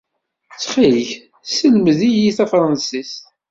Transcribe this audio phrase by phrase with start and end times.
[0.53, 1.09] Ttxil-k,
[1.51, 3.23] sselmed-iyi tafṛensist.